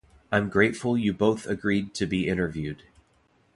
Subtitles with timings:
[0.31, 2.81] I'm grateful you both agreed to be interviewed.